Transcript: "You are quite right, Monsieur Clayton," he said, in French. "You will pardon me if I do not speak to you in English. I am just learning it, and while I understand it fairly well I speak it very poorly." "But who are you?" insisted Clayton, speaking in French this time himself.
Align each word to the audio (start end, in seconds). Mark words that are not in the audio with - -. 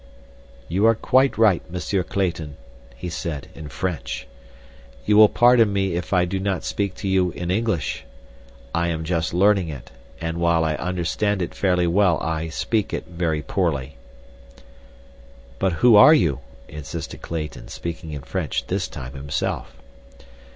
"You 0.67 0.87
are 0.87 0.95
quite 0.95 1.37
right, 1.37 1.61
Monsieur 1.69 2.01
Clayton," 2.01 2.57
he 2.95 3.07
said, 3.07 3.49
in 3.53 3.67
French. 3.69 4.25
"You 5.05 5.15
will 5.15 5.29
pardon 5.29 5.71
me 5.71 5.93
if 5.93 6.11
I 6.11 6.25
do 6.25 6.39
not 6.39 6.63
speak 6.63 6.95
to 6.95 7.07
you 7.07 7.29
in 7.33 7.51
English. 7.51 8.03
I 8.73 8.87
am 8.87 9.03
just 9.03 9.31
learning 9.31 9.69
it, 9.69 9.91
and 10.19 10.39
while 10.39 10.65
I 10.65 10.73
understand 10.73 11.43
it 11.43 11.53
fairly 11.53 11.85
well 11.85 12.19
I 12.19 12.49
speak 12.49 12.93
it 12.95 13.05
very 13.09 13.43
poorly." 13.43 13.95
"But 15.59 15.73
who 15.73 15.95
are 15.97 16.15
you?" 16.15 16.39
insisted 16.67 17.21
Clayton, 17.21 17.67
speaking 17.67 18.11
in 18.11 18.23
French 18.23 18.65
this 18.65 18.87
time 18.87 19.13
himself. 19.13 19.77